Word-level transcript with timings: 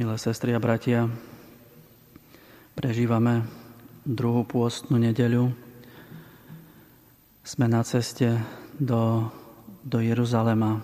Milé 0.00 0.16
sestry 0.16 0.56
a 0.56 0.60
bratia, 0.64 1.12
prežívame 2.72 3.44
druhú 4.00 4.48
pôstnu 4.48 4.96
nedeľu. 4.96 5.52
Sme 7.44 7.68
na 7.68 7.84
ceste 7.84 8.40
do, 8.80 9.28
do 9.84 10.00
Jeruzalema. 10.00 10.80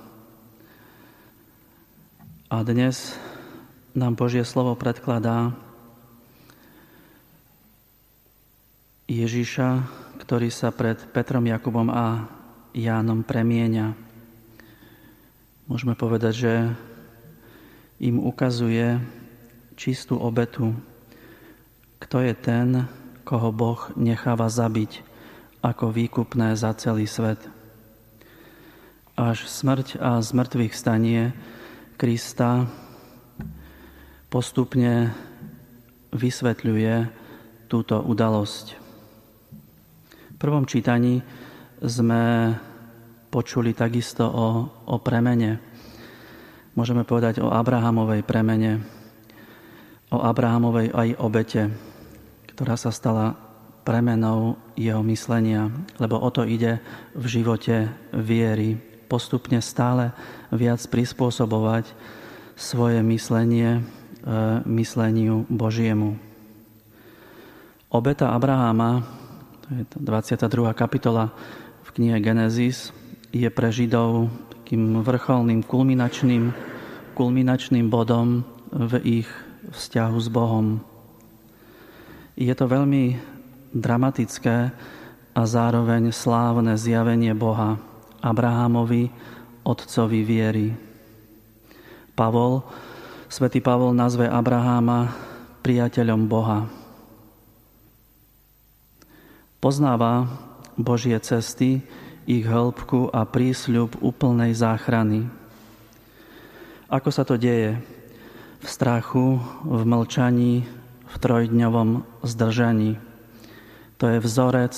A 2.52 2.60
dnes 2.60 3.16
nám 3.96 4.20
Božie 4.20 4.44
slovo 4.44 4.76
predkladá 4.76 5.56
Ježíša, 9.08 9.80
ktorý 10.28 10.52
sa 10.52 10.68
pred 10.76 11.00
Petrom, 11.16 11.48
Jakubom 11.48 11.88
a 11.88 12.28
Jánom 12.76 13.24
premieňa. 13.24 13.96
Môžeme 15.72 15.96
povedať, 15.96 16.34
že 16.36 16.52
im 18.00 18.20
ukazuje 18.20 19.00
čistú 19.76 20.20
obetu, 20.20 20.76
kto 22.00 22.20
je 22.20 22.34
ten, 22.36 22.68
koho 23.24 23.50
Boh 23.50 23.90
necháva 23.96 24.52
zabiť 24.52 25.02
ako 25.64 25.90
výkupné 25.90 26.54
za 26.54 26.76
celý 26.78 27.08
svet. 27.08 27.40
Až 29.16 29.48
smrť 29.48 29.96
a 29.98 30.20
zmrtvých 30.20 30.76
stanie 30.76 31.32
Krista 31.96 32.68
postupne 34.28 35.16
vysvetľuje 36.12 36.94
túto 37.66 37.96
udalosť. 38.04 38.66
V 40.32 40.36
prvom 40.36 40.68
čítaní 40.68 41.24
sme 41.80 42.52
počuli 43.32 43.72
takisto 43.72 44.28
o, 44.28 44.46
o 44.84 44.96
premene 45.00 45.65
môžeme 46.76 47.02
povedať 47.02 47.40
o 47.40 47.48
Abrahamovej 47.48 48.22
premene, 48.22 48.84
o 50.12 50.20
Abrahamovej 50.20 50.92
aj 50.92 51.08
obete, 51.18 51.62
ktorá 52.52 52.76
sa 52.76 52.92
stala 52.92 53.34
premenou 53.82 54.60
jeho 54.76 55.00
myslenia, 55.06 55.72
lebo 55.96 56.20
o 56.20 56.28
to 56.30 56.44
ide 56.44 56.78
v 57.16 57.24
živote 57.26 57.88
viery. 58.12 58.76
Postupne 59.06 59.62
stále 59.62 60.10
viac 60.50 60.82
prispôsobovať 60.82 61.94
svoje 62.58 62.98
myslenie 63.06 63.78
e, 63.78 63.80
mysleniu 64.66 65.46
Božiemu. 65.46 66.18
Obeta 67.86 68.34
Abraháma, 68.34 69.06
to 69.62 69.68
je 69.70 69.82
22. 70.02 70.74
kapitola 70.74 71.30
v 71.86 71.88
knihe 71.94 72.18
Genesis, 72.18 72.90
je 73.30 73.46
pre 73.46 73.70
Židov 73.70 74.26
takým 74.66 74.98
vrcholným, 74.98 75.62
kulminačným, 75.62 76.50
kulminačným 77.14 77.86
bodom 77.86 78.42
v 78.74 79.22
ich 79.22 79.30
vzťahu 79.70 80.18
s 80.18 80.26
Bohom. 80.26 80.82
Je 82.34 82.50
to 82.50 82.66
veľmi 82.66 83.14
dramatické 83.70 84.74
a 85.38 85.42
zároveň 85.46 86.10
slávne 86.10 86.74
zjavenie 86.74 87.30
Boha 87.38 87.78
Abrahamovi, 88.18 89.06
otcovi 89.62 90.26
viery. 90.26 90.74
Pavol, 92.18 92.66
svätý 93.30 93.62
Pavol 93.62 93.94
nazve 93.94 94.26
Abraháma 94.26 95.14
priateľom 95.62 96.26
Boha. 96.26 96.66
Poznáva 99.62 100.26
Božie 100.74 101.14
cesty, 101.22 101.86
ich 102.26 102.42
hĺbku 102.42 103.14
a 103.14 103.22
prísľub 103.22 104.02
úplnej 104.02 104.50
záchrany. 104.50 105.30
Ako 106.90 107.10
sa 107.14 107.22
to 107.22 107.38
deje? 107.38 107.78
V 108.58 108.66
strachu, 108.66 109.38
v 109.62 109.82
mlčaní, 109.86 110.66
v 111.06 111.14
trojdňovom 111.22 112.02
zdržaní. 112.26 112.98
To 114.02 114.10
je 114.10 114.18
vzorec 114.18 114.74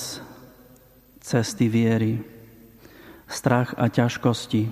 cesty 1.19 1.65
viery. 1.67 2.21
Strach 3.25 3.73
a 3.77 3.89
ťažkosti. 3.89 4.69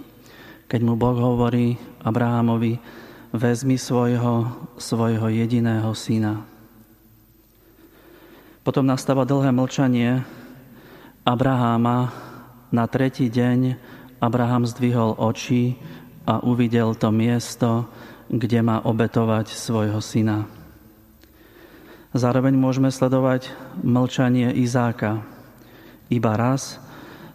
Keď 0.69 0.79
mu 0.85 0.93
Boh 0.97 1.17
hovorí 1.17 1.77
Abrahamovi, 2.01 2.77
vezmi 3.33 3.77
svojho, 3.77 4.49
svojho 4.79 5.27
jediného 5.29 5.91
syna. 5.93 6.45
Potom 8.63 8.83
nastáva 8.83 9.23
dlhé 9.23 9.51
mlčanie 9.55 10.25
Abraháma, 11.23 12.11
na 12.71 12.85
tretí 12.87 13.31
deň 13.31 13.79
Abraham 14.19 14.65
zdvihol 14.65 15.15
oči 15.15 15.77
a 16.27 16.43
uvidel 16.43 16.97
to 16.97 17.13
miesto, 17.13 17.87
kde 18.27 18.59
má 18.59 18.83
obetovať 18.83 19.53
svojho 19.55 20.03
syna. 20.03 20.49
Zároveň 22.17 22.57
môžeme 22.57 22.89
sledovať 22.89 23.53
mlčanie 23.85 24.51
Izáka. 24.57 25.21
Iba 26.09 26.33
raz 26.39 26.81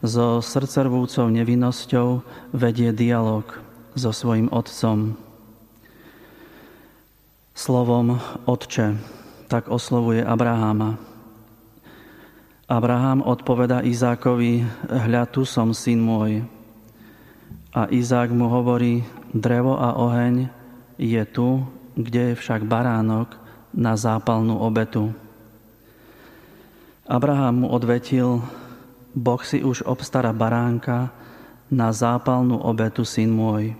so 0.02 0.42
srdcervúcou 0.42 1.30
nevinnosťou 1.30 2.24
vedie 2.50 2.90
dialog 2.90 3.46
so 3.94 4.10
svojim 4.10 4.50
otcom. 4.50 5.14
Slovom 7.52 8.18
Otče 8.48 8.96
tak 9.46 9.68
oslovuje 9.68 10.24
Abraháma. 10.24 11.11
Abraham 12.72 13.20
odpoveda 13.20 13.84
Izákovi, 13.84 14.64
hľa 14.88 15.28
tu 15.28 15.44
som, 15.44 15.76
syn 15.76 16.00
môj. 16.00 16.40
A 17.76 17.84
Izák 17.92 18.32
mu 18.32 18.48
hovorí, 18.48 19.04
drevo 19.28 19.76
a 19.76 20.00
oheň 20.00 20.48
je 20.96 21.20
tu, 21.28 21.60
kde 21.92 22.32
je 22.32 22.38
však 22.40 22.64
baránok 22.64 23.36
na 23.76 23.92
zápalnú 23.92 24.56
obetu. 24.56 25.12
Abraham 27.04 27.68
mu 27.68 27.68
odvetil, 27.68 28.40
Boh 29.12 29.42
si 29.44 29.60
už 29.60 29.84
obstará 29.84 30.32
baránka 30.32 31.12
na 31.68 31.92
zápalnú 31.92 32.56
obetu, 32.56 33.04
syn 33.04 33.36
môj. 33.36 33.76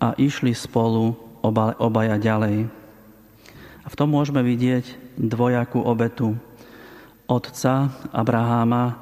A 0.00 0.16
išli 0.16 0.56
spolu 0.56 1.20
obaja 1.76 2.16
ďalej. 2.16 2.64
A 3.84 3.86
v 3.92 3.98
tom 3.98 4.08
môžeme 4.08 4.40
vidieť 4.40 5.20
dvojakú 5.20 5.84
obetu 5.84 6.32
otca 7.32 7.88
Abraháma, 8.12 9.00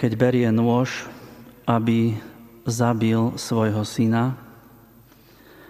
keď 0.00 0.10
berie 0.16 0.48
nôž, 0.48 1.04
aby 1.68 2.16
zabil 2.64 3.36
svojho 3.36 3.84
syna. 3.84 4.32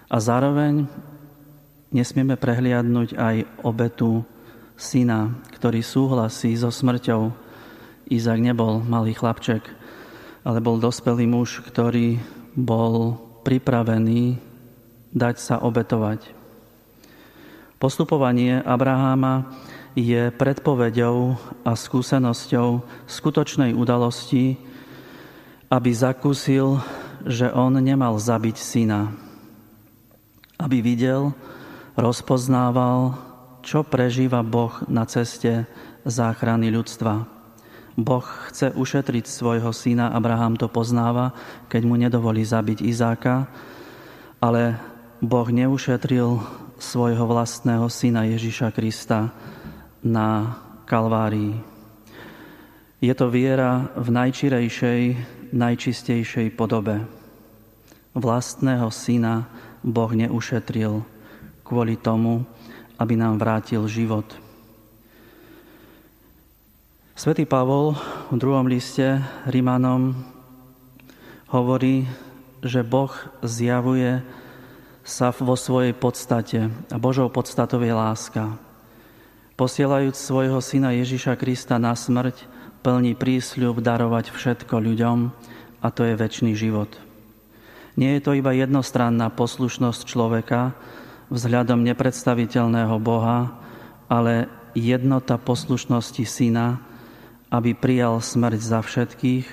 A 0.07 0.15
zároveň 0.23 0.87
nesmieme 1.91 2.39
prehliadnúť 2.39 3.19
aj 3.19 3.35
obetu 3.67 4.23
syna, 4.79 5.35
ktorý 5.51 5.83
súhlasí 5.83 6.55
so 6.55 6.71
smrťou. 6.71 7.35
Izak 8.07 8.39
nebol 8.39 8.79
malý 8.79 9.11
chlapček, 9.11 9.63
ale 10.47 10.63
bol 10.63 10.79
dospelý 10.79 11.27
muž, 11.27 11.59
ktorý 11.67 12.19
bol 12.55 13.19
pripravený 13.43 14.39
dať 15.11 15.35
sa 15.39 15.55
obetovať. 15.59 16.39
Postupovanie 17.81 18.61
Abraháma 18.63 19.51
je 19.95 20.31
predpovedou 20.31 21.35
a 21.67 21.71
skúsenosťou 21.75 22.83
skutočnej 23.07 23.75
udalosti, 23.75 24.55
aby 25.67 25.91
zakúsil, 25.91 26.79
že 27.27 27.51
on 27.51 27.75
nemal 27.79 28.15
zabiť 28.15 28.57
syna. 28.57 29.11
Aby 30.55 30.79
videl, 30.83 31.35
rozpoznával, 31.99 33.19
čo 33.61 33.83
prežíva 33.83 34.41
Boh 34.41 34.73
na 34.87 35.03
ceste 35.05 35.67
záchrany 36.07 36.71
ľudstva. 36.73 37.27
Boh 37.99 38.25
chce 38.49 38.71
ušetriť 38.71 39.27
svojho 39.27 39.75
syna, 39.75 40.15
Abraham 40.15 40.55
to 40.55 40.71
poznáva, 40.71 41.35
keď 41.67 41.81
mu 41.83 41.99
nedovolí 41.99 42.41
zabiť 42.41 42.79
Izáka, 42.81 43.51
ale 44.39 44.79
Boh 45.21 45.45
neušetril 45.45 46.39
svojho 46.81 47.29
vlastného 47.29 47.85
syna 47.91 48.25
Ježiša 48.25 48.73
Krista, 48.73 49.29
na 50.01 50.57
Kalvárii. 50.85 51.55
Je 53.01 53.13
to 53.17 53.33
viera 53.33 53.89
v 53.97 54.07
najčirejšej, 54.13 55.01
najčistejšej 55.53 56.53
podobe. 56.53 57.01
Vlastného 58.13 58.91
syna 58.93 59.49
Boh 59.81 60.11
neušetril 60.13 61.01
kvôli 61.65 61.97
tomu, 61.97 62.45
aby 63.01 63.17
nám 63.17 63.41
vrátil 63.41 63.87
život. 63.89 64.27
Svetý 67.17 67.45
Pavol 67.49 67.97
v 68.29 68.35
druhom 68.37 68.65
liste 68.69 69.21
Rimanom 69.49 70.17
hovorí, 71.49 72.05
že 72.61 72.85
Boh 72.85 73.13
zjavuje 73.41 74.21
sa 75.01 75.33
vo 75.33 75.57
svojej 75.57 75.97
podstate 75.97 76.69
a 76.93 76.97
Božou 77.01 77.33
podstatou 77.33 77.81
je 77.81 77.93
láska 77.93 78.70
posielajúc 79.61 80.17
svojho 80.17 80.57
syna 80.57 80.89
Ježiša 80.89 81.37
Krista 81.37 81.77
na 81.77 81.93
smrť, 81.93 82.49
plní 82.81 83.13
prísľub 83.13 83.77
darovať 83.77 84.33
všetko 84.33 84.73
ľuďom 84.73 85.29
a 85.85 85.87
to 85.93 86.01
je 86.01 86.17
väčší 86.17 86.57
život. 86.57 86.89
Nie 87.93 88.17
je 88.17 88.25
to 88.25 88.33
iba 88.33 88.57
jednostranná 88.57 89.29
poslušnosť 89.29 90.01
človeka 90.09 90.73
vzhľadom 91.29 91.85
nepredstaviteľného 91.85 92.97
Boha, 92.97 93.53
ale 94.09 94.49
jednota 94.73 95.37
poslušnosti 95.37 96.25
Syna, 96.25 96.81
aby 97.53 97.77
prijal 97.77 98.17
smrť 98.17 98.57
za 98.65 98.81
všetkých, 98.81 99.45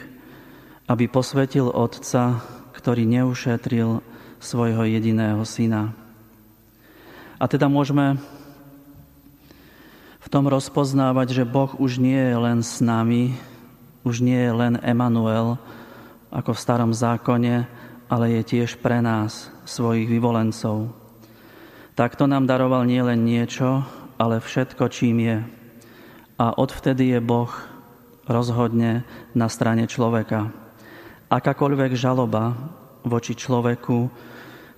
aby 0.88 1.04
posvetil 1.04 1.68
Otca, 1.68 2.40
ktorý 2.72 3.04
neušetril 3.04 4.00
svojho 4.40 4.88
jediného 4.88 5.44
Syna. 5.44 5.92
A 7.36 7.44
teda 7.44 7.68
môžeme 7.68 8.16
v 10.28 10.36
tom 10.36 10.44
rozpoznávať, 10.44 11.40
že 11.40 11.48
Boh 11.48 11.72
už 11.80 12.04
nie 12.04 12.20
je 12.20 12.36
len 12.36 12.60
s 12.60 12.84
nami, 12.84 13.32
už 14.04 14.20
nie 14.20 14.36
je 14.36 14.52
len 14.52 14.76
Emanuel, 14.84 15.56
ako 16.28 16.52
v 16.52 16.62
starom 16.68 16.92
zákone, 16.92 17.64
ale 18.12 18.24
je 18.36 18.42
tiež 18.44 18.76
pre 18.76 19.00
nás, 19.00 19.48
svojich 19.64 20.04
vyvolencov. 20.04 20.92
Takto 21.96 22.28
nám 22.28 22.44
daroval 22.44 22.84
nielen 22.84 23.24
niečo, 23.24 23.88
ale 24.20 24.44
všetko, 24.44 24.92
čím 24.92 25.16
je. 25.24 25.38
A 26.36 26.52
odvtedy 26.60 27.16
je 27.16 27.24
Boh 27.24 27.48
rozhodne 28.28 29.08
na 29.32 29.48
strane 29.48 29.88
človeka. 29.88 30.52
Akákoľvek 31.32 31.96
žaloba 31.96 32.52
voči 33.00 33.32
človeku 33.32 34.12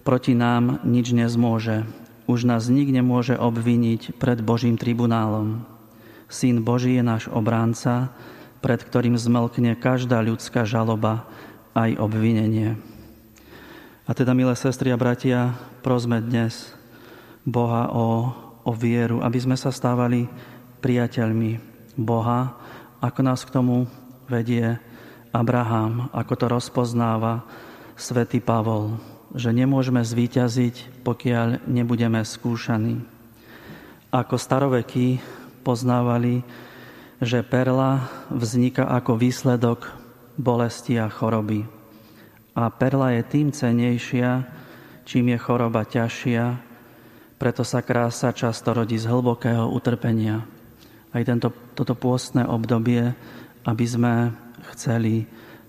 proti 0.06 0.30
nám 0.30 0.86
nič 0.86 1.10
nezmôže. 1.10 1.99
Už 2.30 2.46
nás 2.46 2.70
nik 2.70 2.94
nemôže 2.94 3.34
obviniť 3.34 4.14
pred 4.14 4.38
Božím 4.38 4.78
tribunálom. 4.78 5.66
Syn 6.30 6.62
Boží 6.62 6.94
je 6.94 7.02
náš 7.02 7.26
obránca, 7.26 8.14
pred 8.62 8.78
ktorým 8.78 9.18
zmelkne 9.18 9.74
každá 9.74 10.22
ľudská 10.22 10.62
žaloba 10.62 11.26
aj 11.74 11.98
obvinenie. 11.98 12.78
A 14.06 14.14
teda, 14.14 14.30
milé 14.30 14.54
sestry 14.54 14.94
a 14.94 14.98
bratia, 15.00 15.58
prosme 15.82 16.22
dnes 16.22 16.70
Boha 17.42 17.90
o, 17.90 18.30
o 18.62 18.72
vieru, 18.78 19.26
aby 19.26 19.42
sme 19.42 19.58
sa 19.58 19.74
stávali 19.74 20.30
priateľmi 20.86 21.58
Boha, 21.98 22.54
ako 23.02 23.20
nás 23.26 23.42
k 23.42 23.58
tomu 23.58 23.90
vedie 24.30 24.78
Abraham, 25.34 26.06
ako 26.14 26.32
to 26.38 26.46
rozpoznáva 26.46 27.42
svätý 27.98 28.38
Pavol, 28.38 29.02
že 29.34 29.54
nemôžeme 29.54 30.02
zvíťaziť, 30.02 31.04
pokiaľ 31.06 31.70
nebudeme 31.70 32.22
skúšaní. 32.26 32.98
Ako 34.10 34.34
starovekí 34.34 35.22
poznávali, 35.62 36.42
že 37.22 37.46
perla 37.46 38.10
vzniká 38.32 38.88
ako 38.90 39.20
výsledok 39.20 39.92
bolesti 40.34 40.98
a 40.98 41.06
choroby. 41.06 41.62
A 42.58 42.66
perla 42.74 43.14
je 43.14 43.22
tým 43.22 43.54
cenejšia, 43.54 44.48
čím 45.06 45.30
je 45.30 45.38
choroba 45.38 45.86
ťažšia, 45.86 46.44
preto 47.40 47.62
sa 47.64 47.80
krása 47.80 48.36
často 48.36 48.74
rodí 48.76 49.00
z 49.00 49.08
hlbokého 49.08 49.70
utrpenia. 49.72 50.44
Aj 51.14 51.22
tento, 51.24 51.54
toto 51.72 51.96
pôstne 51.96 52.44
obdobie, 52.44 53.16
aby 53.64 53.84
sme 53.86 54.34
chceli 54.74 55.24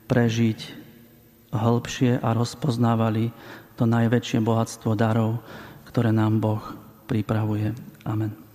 prežiť 0.10 0.81
hĺbšie 1.60 2.20
a 2.20 2.32
rozpoznávali 2.32 3.32
to 3.76 3.84
najväčšie 3.88 4.40
bohatstvo 4.44 4.96
darov, 4.96 5.44
ktoré 5.88 6.16
nám 6.16 6.40
Boh 6.40 6.64
pripravuje. 7.08 7.76
Amen. 8.08 8.51